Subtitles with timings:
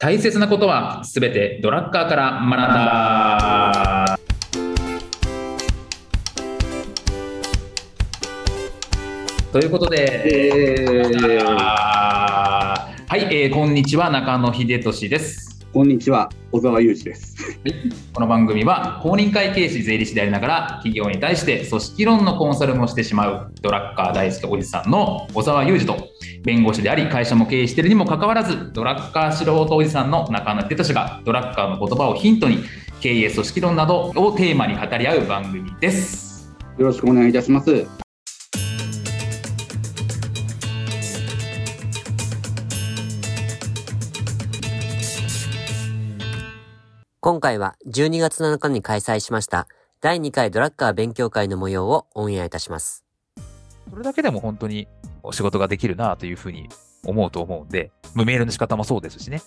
[0.00, 4.16] 大切なことはすべてドラッカーから学んだ。
[9.50, 10.06] ということで、
[13.08, 15.48] はい、えー、こんにちは中野秀俊です。
[15.72, 17.58] こんにちは、小沢裕二です。
[18.14, 26.08] この番組は公認会計士税理士でありながら企業に対して組織論のコンサルもしてしまうドラッカー大好きおじさんの小沢裕二と
[26.48, 32.64] 弁護士であり会社も経営しているにもかかわらずドラッカー素人おじさんの中野秀俊がドラッカーの言葉をヒントに
[33.02, 36.48] 経営組織論などをテーマに語り合う番組です。
[36.78, 37.86] よろしくお願いいたします。
[47.20, 49.68] 今回は12月7日に開催しました
[50.00, 53.04] 第2回ドラッカー勉強会の模様をオンエアいたします。
[53.90, 56.68] それだけでも本当にお仕事ができるなというふうに
[57.04, 59.42] 思うと思うんで、メールの仕方もそうですしね。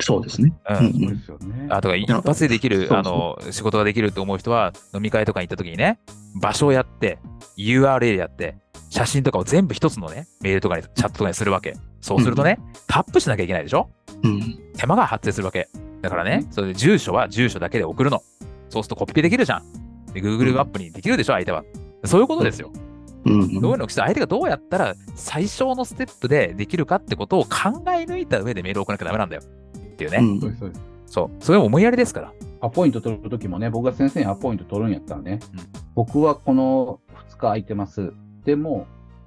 [0.00, 0.52] そうですね。
[0.68, 0.76] うん。
[0.76, 5.98] うんうんすよねあとか一発でできる、あの、仕事ができると思う人は、飲み会とかに行った時にね、
[6.40, 7.18] 場所をやって、
[7.56, 8.56] URL やって、
[8.90, 11.74] 写真とかを全部一つのね、メールとかに、チャットとかにするわけ。
[12.00, 13.88] そうするとね、タップしなきゃいけないでしょ？
[14.24, 14.58] うん。
[14.76, 15.68] 手間が発生するわけ。
[16.00, 18.22] だからね、それで住所は住所だけで送るの。
[18.70, 19.72] そうするとコピペできるじゃん。
[20.12, 21.64] で Google マップにできるでしょ、相手は。
[22.04, 22.72] そういうことですよ。
[23.24, 23.60] うん。
[23.60, 27.48] どういうのを相手がどうやったら最小のステップでできるかってことを考
[27.88, 29.42] え抜いた上でメールを送らなきゃダメなんだよ。
[29.42, 30.18] っていうね。
[30.18, 31.30] うんそうそうですそう。
[31.40, 32.32] それは思いやりですから。
[32.62, 38.14] アポイント取るときもね、僕が先生にアポイント取るんやったらね、うん僕はこの2日空いてます。
[38.46, 38.86] でも、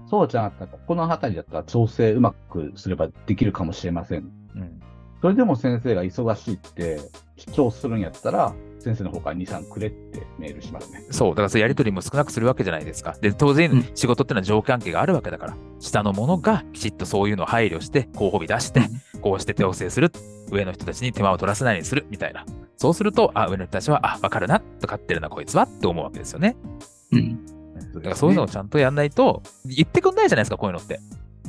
[0.10, 4.32] そうじゃなかったら、この辺りだったら調整うまくすればできるかもしれません。
[4.56, 4.82] うん。
[5.22, 7.00] それでも先生が忙しいって
[7.38, 8.56] 主張するんやったら、
[8.86, 11.04] 先生の方から2、3くれってメールしますね。
[11.10, 11.30] そう。
[11.32, 13.18] だからそうやりとりも少なくするわけじゃないですか。
[13.20, 18.82] で、当然うん仕事ってのは条件関係があるわけだから、下の者がきちっとそういうのを配慮して、候補日出して、
[19.22, 20.12] こうして調整する。
[20.52, 22.06] 上の人たちに手間を取らせないようにする。
[22.10, 22.46] みたいな。
[22.78, 24.60] そうすると、あ、上の人たちは、あ、わかるな。
[24.60, 26.56] とかってるな、こいつはって思うわけですよね。
[27.12, 27.46] うん。
[27.96, 31.00] だからそういうのをちゃんとやんないと、言ってくんないじゃないですか、こういうのって。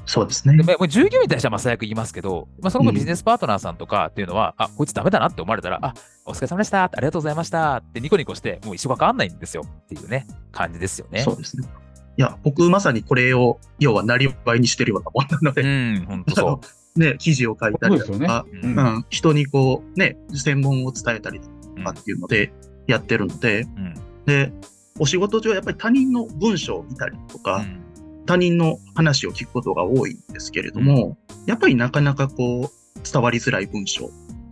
[0.06, 0.76] そうですねで。
[0.88, 5.94] 従業員に対してはまあ最悪言いますけど、まあ、その後ビジネスパートナーさんとかっていうのは、あ、こいつダメだなって思われたら、あ、
[6.24, 11.22] お疲れ様でした、ありがとうございましたってニコニコして、もう一生関わんないんですよっていうね、感じですよね。
[11.22, 11.68] そうですね。
[12.16, 16.60] いや、僕まさにこれを、要はなりわいにしてるようなもんなのうで、ん、ほんとそ
[16.96, 18.56] ね、記事を書いたりだとか、う。
[18.56, 22.52] ううんんうん、人にこう、ね、専門を伝えたりうんとかっていうので
[22.86, 24.52] やってるので、うんで、
[24.98, 27.85] お仕事上やっぱり他人の文章を見たりとか、うん
[28.26, 31.16] 他人の話を聞くことが多いんですけれども、
[31.46, 34.06] やっぱりなかなかこう、伝わりづらい文章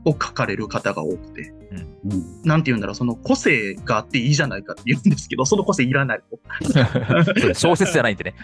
[0.05, 6.21] を書かれる方が多くて、うんなんて言うんだろう、その個性があっていいじゃないかって言うんですけど、その個性いらない
[7.55, 8.35] 小説じゃないんでね。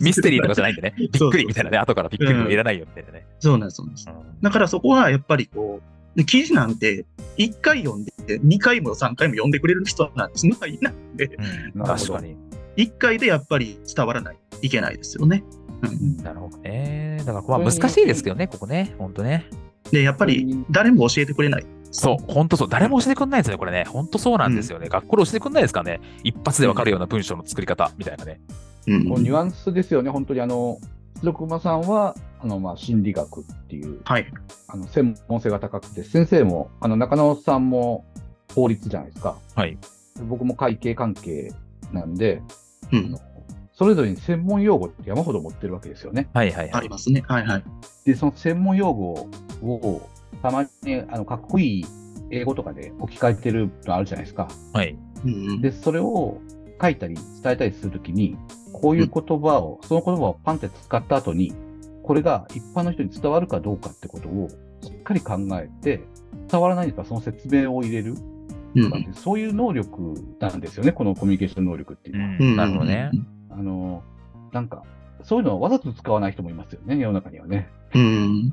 [0.00, 0.94] ミステリーとかじゃないんでね。
[0.96, 1.78] びっくりみたいなね。
[1.78, 3.26] 後からびっくりとかいらないよみたいなね。
[3.38, 4.08] そうなんです、そうなんです。
[4.08, 5.80] うんだからそこはやっぱりこ
[6.14, 7.06] う、で記事なんて
[7.38, 11.30] 1回読んで、2回も3回も読んでくれる人なんてそんなのいないんで、
[11.74, 12.36] うん確かに。
[12.76, 15.44] 1回でやっぱり伝わらないといけないですよね。
[15.82, 17.18] うん、なるほどね。
[17.24, 18.94] だからまあ難しいですけどね、ここね。
[18.98, 19.46] ほんとね。
[19.90, 21.66] で、やっぱり誰も教えてくれない。
[21.90, 22.68] そう、ほんとそう。
[22.68, 23.84] 誰も教えてくんないですね、これね。
[23.84, 24.88] ほんとそうなんですよね。
[24.88, 26.00] 学校で教えてくんないですからね。
[26.24, 28.40] 一発でわかるような文章の作り方みたいなね。
[28.86, 30.78] うんこうニュアンスですよね、本当にあの、
[31.20, 34.26] 白熊さんは、あの、まあ、心理学っていう、はい。
[34.68, 38.04] あの、専門性が高くて、先生も、あの、中野さんも
[38.54, 39.36] 法律じゃないですか。
[39.54, 39.78] はい。
[40.24, 41.52] 僕も会計関係
[41.92, 42.42] なんで、
[42.92, 43.16] うん。
[43.72, 46.28] それぞれに専門用語って山ほど持ってるわけですよね。
[46.34, 46.88] はいはいはいあり。
[46.88, 47.22] ますね。
[47.26, 47.64] はいはい。
[48.04, 49.28] で、その専門用語
[49.62, 50.08] を、
[50.42, 50.68] たまに、
[51.08, 51.86] あの、かっこいい
[52.30, 54.48] 英語とかで置き換えてるのあるじゃないですか。
[54.72, 54.96] はい。
[55.24, 55.60] うん。
[55.60, 56.40] で、それを
[56.80, 58.36] 書いたり伝えたりするときに、
[58.72, 61.54] こういう言葉を、その言葉をパンって使った後に、
[62.02, 64.48] これが一般の人に伝わるかどうかってことを
[64.82, 66.00] しっかり考えて、
[66.50, 68.14] 伝わらないんだったらその説明を入れる
[68.74, 72.30] うんそういう能力なんですよね、このコミュニケーション能力っていううのは。
[72.30, 73.10] ん、なるほどね。。
[73.50, 74.02] あの、
[74.52, 74.82] なんか、
[75.22, 77.68] そういうのはわざと使わない人もいますよね、世の中にはね。
[77.94, 78.52] うん。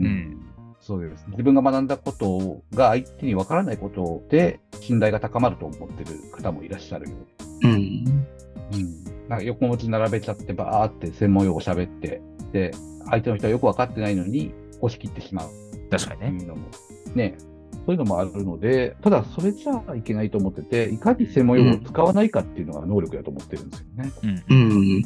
[0.00, 0.42] うん。
[0.80, 1.24] そうです。
[1.28, 7.16] 自分が学んだことが相手にわからないことで信頼が高まると思ってる方もいらっしゃるよ
[7.62, 7.70] うん。
[7.70, 9.28] うん。
[9.28, 12.20] なんか横文字並べちゃってバーって専門用語喋って、
[12.52, 12.72] で、
[13.08, 15.48] 相手の人はよくわかってないのに押し切ってしまう
[15.90, 16.28] 確かにね。
[16.30, 16.68] っていうのも、
[17.14, 17.36] ね、
[17.72, 24.12] そういうのもあるので、ただそれじゃいけないと思ってて、いかに専門用語を使わないかっていうのが能力だと思ってるんですよね。
[24.22, 24.44] うん。
[24.48, 25.04] うん。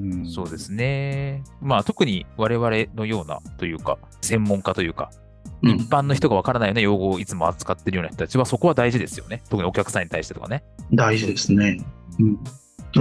[0.00, 0.26] うん。
[0.26, 1.42] そうですね。
[1.60, 5.10] まあ特に我々のようなというか、専門家というか、
[5.62, 9.42] うん一般の人がわからないような用語をいつも扱ってるような人たちは、そこは大事ですよね。
[9.48, 10.62] 特にお客さんに対してとかね。
[10.92, 11.78] 大事ですね。
[12.18, 12.38] うん。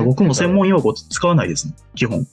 [0.06, 2.26] 僕も専門用語使わないですね、基本。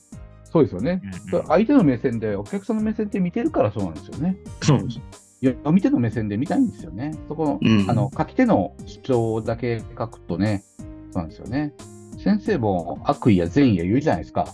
[0.45, 1.01] そうですよね。
[1.03, 4.37] うんうんそれ相手の目線で、お客さんの目線で見てるからそうなんですよね。
[4.61, 4.99] そうです。
[5.43, 7.15] 読み手の目線で見たいんですよね。
[7.27, 11.73] そこの、うんあの、書き手の主張だけ書くとね、そうなんですよね。
[12.23, 14.47] 先生も悪意や善意や言うじゃないですか。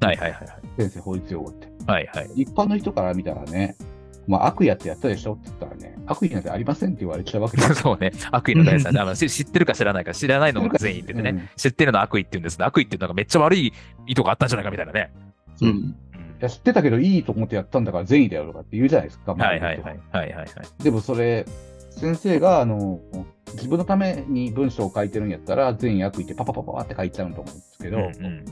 [0.00, 0.48] はいはいはいはい。
[0.76, 1.68] 先生法律用語って。
[1.86, 2.30] はいはい。
[2.34, 3.76] 一般の人から見たらね、
[4.26, 7.74] まあ、悪意やってやったでしょって言ったらね、悪意なんてありませんって言われちゃうわけですよ。
[7.94, 8.12] そうね。
[8.32, 9.02] 悪意の第三者。
[9.02, 13.72] あの知知ってるか知らないか知らないのが善意ってね、うん知ってるのは悪意って言うんですけど悪意っていうのがめっちゃ悪い
[14.06, 15.12] 意図があったんじゃないかみたいなね。
[15.60, 15.94] うん。
[16.42, 19.34] や知ってたけどいいと思ってやったんだから善意だよとかって言うじゃないですか。
[19.34, 19.92] はいはいはい。
[19.92, 20.48] はいはいはい。
[20.82, 21.46] でもそれ、
[21.90, 23.00] 先生があの
[23.54, 28.44] 自分のために文章を書いてるんやったら、善意悪意ってパパパパパって書いちゃうと思うんですけど、うんうん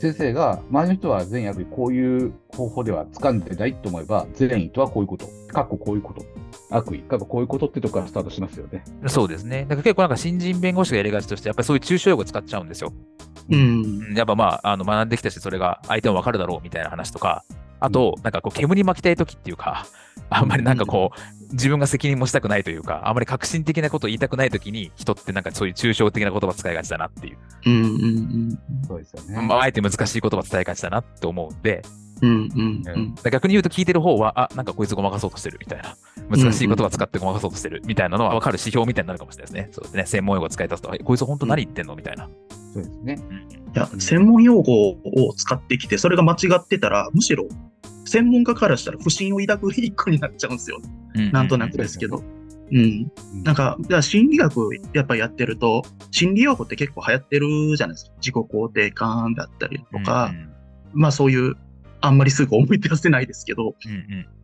[0.00, 6.24] 先生が周りの人は善意悪意こういう方法では掴んでないと思えば、善意とはこういうこと、かっここういうこと、
[6.70, 8.84] 悪意、かっここういうことってとこからスタートしますよね。
[9.08, 9.62] そうですね。
[9.62, 12.92] だから結構なんか新人弁護士がやりがちとして、やっぱりそういう抽象用語使っちゃうんですよ。
[13.50, 13.60] うん。
[13.60, 17.44] うんやっぱまあ、あの学んできたし、それが相手もわかるだろうみたいな話とか、
[17.80, 19.86] あと、なんかこう、煙巻きたい時っていうか、
[20.30, 27.74] あんまりなんかこう、自分が責任もしたくないというか、あんまり革新的なことを言いたくない時に、人ってなんかそういう抽象的な言葉使いがちだなっていう、うん。
[27.74, 28.58] うん。
[28.86, 29.46] そうですよね。
[29.46, 31.82] まあ、あえて難しい言葉伝えがちだなって思うんで、
[32.20, 32.30] うん。
[32.30, 32.82] うん。
[32.84, 33.14] うん。
[33.30, 35.96] 逆に言うと聞いてる方は、あ、なんかこいつごまかそうとしてるみたいな、
[36.28, 39.68] 難しい言葉使ってごまかそうとしてるみたいなのは分かる指標みたいになるかもしれないですね。
[39.72, 40.06] そうですね。
[40.06, 42.28] 専門用語使い出すと、えこいつ本当何言ってんのみたいな。
[42.84, 43.18] そうですね。
[43.74, 44.96] いや、専門用語を
[45.36, 47.46] 使ってきて、それが間違ってたら、むしろ、
[48.04, 50.78] 専門家からしたら不信を抱く一個になっちゃうんですよ。
[51.32, 52.22] なんとなくですけど。
[52.70, 53.10] うん。
[53.44, 58.12] なんか、だから心理学やっぱやってると、心理用語って結構流行ってるじゃないですか。
[58.16, 60.48] 自己肯定感だったりとか、うん
[60.94, 61.54] まあそういう、
[62.00, 63.74] あんまりすぐ思い出せないですけど、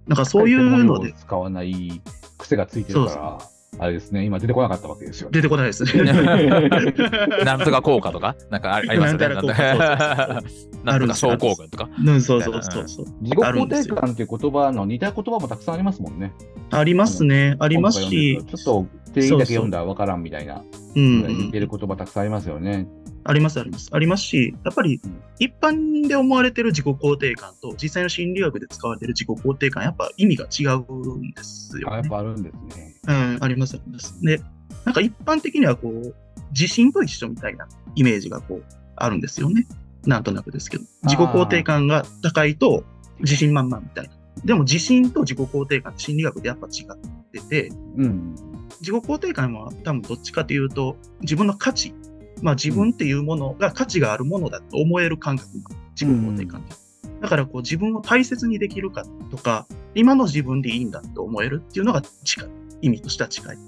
[0.07, 2.03] なんかそういうので、使わない
[2.39, 3.39] 癖がついてるから、
[3.79, 5.33] あれですね、今出てこなかったわけですよね。
[5.33, 6.05] 出てこないですね。
[7.45, 9.29] なんとか効果とか、なんかありますよね。
[9.29, 11.89] なんとか効果とか。
[12.05, 13.07] うん、そうそうそうそう。
[13.21, 16.33] 自己肯定感っていう言葉の似た言葉もたくさんありますもんね。
[16.71, 17.57] ありますね。
[17.59, 20.63] ありますし、ちょっと定義だけ読んだらわからんみたいな、
[20.95, 22.87] うんうん似てる言葉たくさんありますよね。
[23.27, 23.89] ありますあります。
[23.91, 32.11] ありますし、やっぱりうん一般で思われてる自己肯定感と実際の心理学で使われてる自己肯定感、やっぱ意味が違うんですよ、あ、やねっ。
[32.11, 32.95] ぱあるんですね。
[33.09, 34.21] うん、ありますあります。
[34.23, 34.41] で、
[34.85, 36.15] なんか一般的にはこう、
[36.51, 38.65] 自信と一緒みたいなイメージがこう、
[38.97, 39.67] あるんですよね。
[40.07, 40.85] なんとなくですけど。
[41.03, 42.85] 自己肯定感が高いと
[43.21, 44.15] 自信満々みたいな。
[44.45, 48.35] でも自信と自己肯定感って心理学でやっぱ違ってて、うん。
[48.81, 51.95] 自己肯定感は多分どっちかというと、自分の価値、
[52.43, 56.75] まあ自分っていうものが価値があるものだと思える感覚が自己肯定感って。
[57.21, 62.49] だからこう自分を大切にできるかとか、今の自分でいいんだと思えるっていうのが近い。
[62.83, 63.59] 意味としては近い。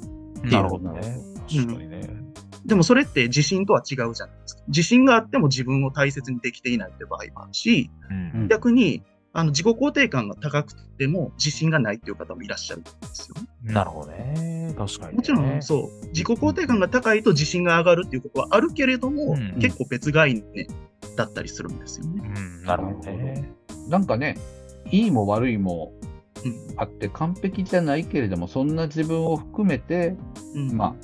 [0.45, 1.01] なるほどね。
[1.31, 2.11] うん確かにね。
[2.65, 4.63] でもそれって自信とは違うじゃないですか。
[4.67, 13.75] 自信があっても自分を大切にできていないって場合もあるし、うんうん逆にあの自己肯定感が高くても自信がないっていう方もいらっしゃるんですよね。
[13.75, 14.56] なるほどね。
[14.77, 15.17] 確かにね。
[15.17, 20.67] もちろんそう、自己肯定感が高いと自信が上がるっていうことはあるけれども、うん結構別概念
[21.17, 22.23] だったりするんですよね。
[22.37, 23.51] うん、なるほどね。
[23.89, 24.37] なんかね、
[24.91, 25.93] いいも悪いも
[26.45, 30.15] うんあって完璧じゃないけれども、そんな自分を含めて、
[30.55, 30.95] うんま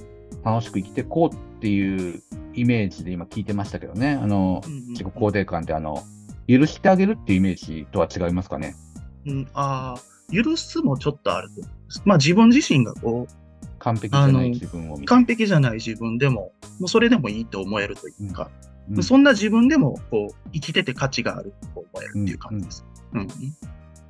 [0.44, 2.22] あ、楽しく生きていこうっていう
[2.54, 4.18] イメージで今聞いてましたけどね。
[4.20, 6.02] あの、うん自己肯定感ってあの、
[6.48, 8.74] 許してあげるっていうイメージとは違いますかね？
[9.24, 12.02] うん、ああ、許すもちょっとあるとます。
[12.04, 13.26] まあ自分自身がこ
[13.82, 15.06] 完璧じゃない自分を見て。
[15.06, 22.84] 完璧じゃない自分でも、もうそれでもいいと思えるというか、うんそんな自分でもこう生きてて価値があると思えるっていう感じです。
[23.12, 23.28] うん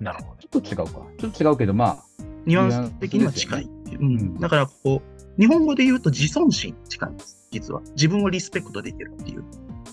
[0.00, 0.36] なるほど。
[0.38, 1.06] ちょっと違うか。
[1.18, 2.04] ちょっと違うけど、まあ、
[2.46, 3.68] ニュアンス的には近いう。
[4.00, 7.82] うんうんだからこう、日本語で言うと自尊心に近いんです、実は。
[7.94, 9.44] 自分をリスペクトできるっていう。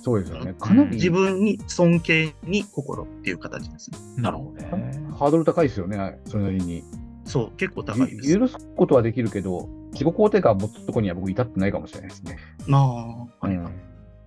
[0.01, 0.55] そうですよね。
[0.57, 3.97] かなり、自分に尊敬に心っていう形ですね。
[4.17, 4.69] なるほどね。
[5.17, 6.83] ハードル高いですよね、それなりに。
[7.29, 8.31] そう、結構高いです。
[8.31, 12.37] ゆ許すことはできるけど、自己肯定感を持つところには僕至ってないかもしれないですね。
[12.71, 13.73] ああ、はいはい。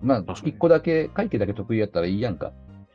[0.01, 2.53] まあ一個だけ、会計だけ得意やったらいいやんか。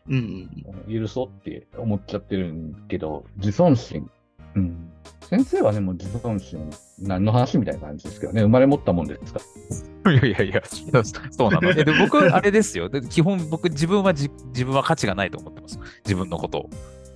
[0.08, 0.48] うん
[0.86, 4.10] うん許そうって思っちゃってるんけど、自尊心。
[4.54, 4.90] うん。
[5.28, 9.40] 先生はね、もう自尊心、何の話みたいな感じですけどね、生まれ持ったもんですか
[10.10, 11.70] いやいやいや、そうなの。
[11.70, 12.88] えで僕、あれですよ。
[12.88, 15.78] で基本、僕、自分はじ自分は価値がないと思ってます。
[16.06, 16.70] 自分のことを。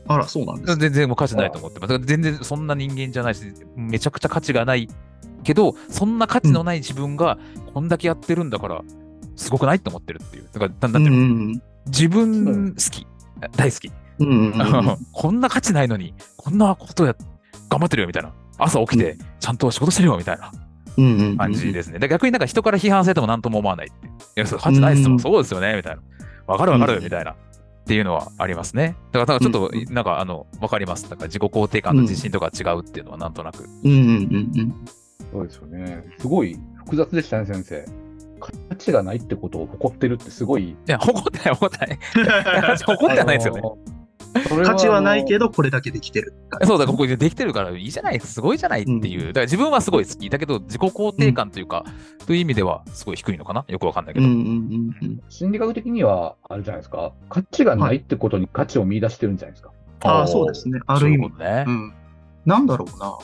[0.08, 0.76] あら、そうなんですね。
[0.80, 1.98] 全然もう価値ないと思ってます。
[2.00, 3.44] 全然そんな人間じゃないし、
[3.76, 4.88] めちゃくちゃ価値がない
[5.44, 7.38] けど、そんな価値のない自分が
[7.72, 8.82] こんだけやってるんだから、
[9.36, 10.48] すごくないと思ってるっていう。
[10.52, 13.06] だから、なんだっていうの、うん自分好き、
[13.56, 13.90] 大好き。
[14.20, 17.16] うんうんうんうん こんな価値ないのに、こんなことや、
[17.68, 18.32] 頑張ってるよみたいな。
[18.58, 20.52] 朝起きて、ちゃんと仕事してるよみたいな
[20.96, 21.98] うんうんうん感じですね。
[21.98, 23.90] で逆になんか人から批判されても何とも思わないい
[24.36, 26.02] や、そう価値ないっすもん、うんそうですよね、みたいな。
[26.46, 27.34] わかるわかる、みたいな。
[27.82, 28.96] っていうのはありますね。
[29.10, 31.10] だから、ちょっとうんう、んなんか、あの、わかります。
[31.10, 33.64] だから、自己肯定感と自信とか違うっていうのは、なんとなく。
[33.84, 33.98] うんうんう
[34.62, 34.74] ん
[35.32, 36.04] そうですよね。
[36.18, 37.84] すごい複雑でしたね、先生。
[38.38, 40.70] 価値がないってことを誇ってるってすごい。
[40.70, 41.98] いや、誇ってない、誇ってない。
[42.84, 43.62] 誇ってはないですよね。
[44.34, 44.64] うん。
[44.64, 45.46] 価値はないけど。
[45.46, 46.34] ど、これだけできてる。
[46.64, 49.20] そうだ、ここでできてるからいいじゃない、すごいじゃないっていう。
[49.20, 50.30] うんだから自分はすごい好き。
[50.30, 51.84] だけど、自己肯定感というか、
[52.26, 53.64] という意味では、すごい低いのかな？
[53.68, 54.26] よくわかんないけど。
[54.26, 55.20] うんうんうんうん。
[55.28, 57.12] 心理学的には、あれじゃないですか？
[57.28, 59.70] 価値がないってことに価値を見出してるんじゃないですか？
[60.04, 60.80] ああ、そうですね。
[60.86, 61.64] ある意味ね。
[61.66, 61.94] うん。
[62.46, 63.18] なんだろうな。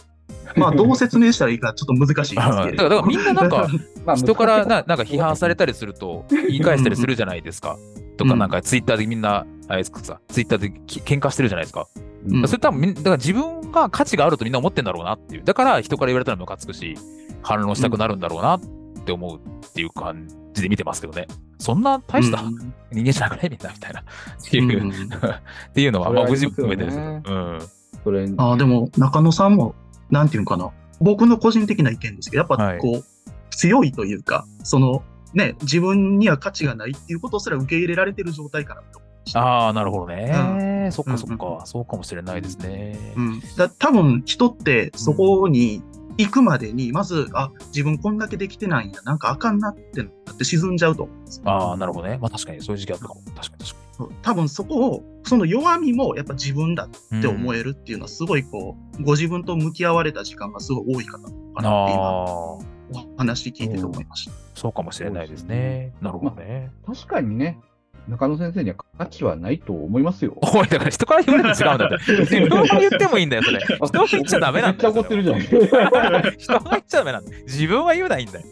[0.57, 2.85] まあ、どう説明したらいいかちょっと難しいですだから、けれど。
[2.89, 3.67] だからみんななんか、
[4.07, 7.77] まあ人からななんか批判されたりすると、言い返したりするじゃないですか。
[8.19, 11.87] とか、うんなんかツイッターでみんな、あれですかさ、ツイッターでき喧嘩してるじゃないですか。
[12.27, 15.45] うんそれ多分みん、だから自分が価値があるとみんな思ってんだろうなっていう。
[15.45, 16.97] だから人から言われたらムカつくし、
[17.43, 18.61] 反論したくなるんだろうなっ
[19.07, 21.29] て思うっていう感じで見てますけどね。
[21.59, 24.01] そんな大したうん人間じゃなくないみんなみたいな。
[24.01, 24.05] っ
[24.51, 24.91] ていう、うん
[25.71, 27.35] っていうのは、まあ、ごはありますよね自分でですけど。
[27.35, 27.59] うん。
[28.05, 29.75] それああ、でも、中野さんも、
[30.11, 30.71] なんていうのかな。
[31.01, 33.05] 僕の個人的な意見ですけど、やっはいぱこう、
[33.51, 35.03] 強いというか、その、
[35.35, 39.01] ね、自分には価値がないっていうことすら受け入れられてる状態かなと。
[39.35, 40.91] ああ、なるほどね。
[40.93, 41.63] そっかそっうんか。
[41.67, 42.99] そうかもしれないですね。
[43.17, 45.83] うん、だ多分人ってそこに
[46.17, 51.43] 行くまでに、まず、あ、自分こんだけできてないんや、なんかあかんなってなって沈んじゃうと思うんですよ。
[51.49, 52.19] ああ、なるほどね。
[52.21, 53.21] まあ確かにそういう時期あったかも。
[53.37, 57.19] 確かに確かそう多分そこを、その弱みもやっぱ自分だに。
[57.19, 62.59] って思えるっていうのは、すごいこう、ご自分と向き合われた時間がすごい多い方かあなって今、あ
[62.93, 64.33] お話聞いてて思いました。
[64.55, 65.93] そうかもしれないですね。
[66.01, 66.71] なるほどね。
[66.87, 67.61] 確かにね、
[68.09, 70.37] 中野先生には価値はないと思いますよ。
[70.41, 72.13] おい、だから人から言われると違うんだって。
[72.21, 73.59] 自分が言ってもいいんだよ、それ。
[73.61, 74.95] 人が言っちゃダメなんだよ。
[74.95, 75.41] めっちゃ怒ってるじゃん。
[75.41, 77.45] 人が言っちゃダメなんだよ。
[77.45, 78.47] 自分は言うないいんだよ。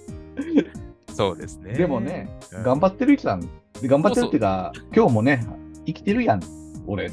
[1.15, 1.73] そうですね。
[1.73, 3.49] でもね、うん頑張ってる人なんで、
[3.89, 5.47] 頑張ってるっていうか、今日もね、
[5.87, 6.43] 生きてるやん、
[6.87, 7.11] 俺。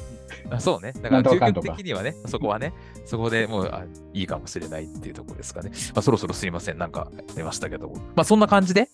[0.53, 0.93] あそうね。
[0.93, 2.73] だから、究極的にはね、そこはね、
[3.05, 3.83] そこでもうあ
[4.13, 5.71] いいかもしれないっていうところですかね。
[5.93, 8.89] まあ、そろそろすいません、なんか出ましたけど、まあ、そんな感じで、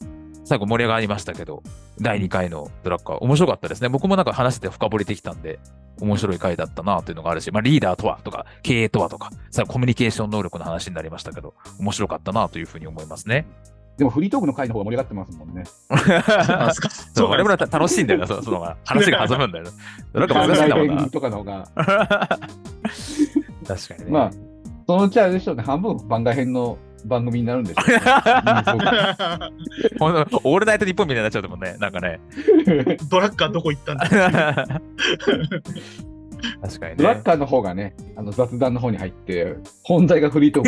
[0.46, 1.62] 最後盛り上がりましたけど、
[2.02, 3.90] 第2回のドラッカー、面白かったですね。
[3.90, 5.60] 僕もなんか話してて深掘りできたんで、
[6.02, 13.46] 面白い回だったなというのがあるし、まあ、リーダーとはとか、経営とはとか、最後コミュニケーション能力の話になりましたけど、面白かったなというふうに思いますね。
[14.00, 15.66] でもフリートークの回の方が盛り上がってますもんね。
[15.90, 16.82] あそ
[17.14, 19.72] そう、う我々は楽しいんだよな、そ その話が弾むんだよな。
[20.14, 21.10] ドラッカー難しいんだもんな。
[21.10, 21.68] とかの方が。
[23.68, 24.10] 確かにね。
[24.10, 24.32] まあ、
[24.88, 28.00] そのうちあれでしょうね、半分番外編の番組になるんでしょうね。
[30.00, 32.22] ほんとオールナイト日本みたいになっちゃうもんね、なんかね。
[33.12, 34.08] ドラッカーどこ行ったんだ？
[36.62, 36.96] 確かにね。
[36.98, 40.64] ドラッカーの方がね、あの雑談の方に入って、本題がフリートー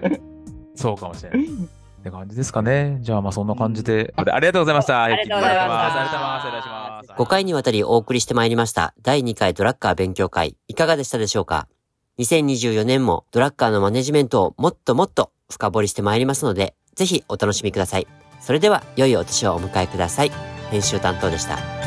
[0.00, 0.18] クに。
[0.74, 1.44] そうかもしれない。
[1.44, 1.48] っ
[2.04, 2.98] て感じですかね。
[3.00, 4.12] じゃあ、まあそんな感じで。
[4.16, 5.02] ありがとうございました。
[5.04, 5.96] ありがとうございましたありがとうございます。
[5.96, 6.48] ありがとうございます。
[6.48, 6.94] お願いします。
[7.16, 11.68] 5回にわたりお送りしてまいりました第2回ドラッカー勉強会いかがでしたでしょうか
[12.18, 18.06] ？2024年もドラッカーのマネジメントをもっともっと深掘りしてまいりますのでぜひお楽しみください
[18.40, 20.32] それでは良いお年をお迎えください
[20.70, 21.83] 編集担当でした